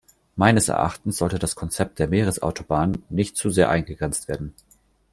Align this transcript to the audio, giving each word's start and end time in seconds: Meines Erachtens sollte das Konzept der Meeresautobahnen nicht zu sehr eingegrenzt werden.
Meines 0.35 0.67
Erachtens 0.67 1.17
sollte 1.17 1.37
das 1.37 1.53
Konzept 1.55 1.99
der 1.99 2.07
Meeresautobahnen 2.07 3.03
nicht 3.09 3.37
zu 3.37 3.51
sehr 3.51 3.69
eingegrenzt 3.69 4.27
werden. 4.27 4.55